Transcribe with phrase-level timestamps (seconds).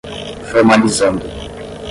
[0.51, 1.21] formalizando